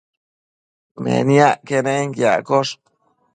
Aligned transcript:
Meniac 1.03 1.61
quenenquiaccosh 1.67 2.73